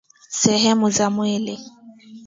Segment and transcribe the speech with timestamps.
[0.29, 1.59] sehemu za mwili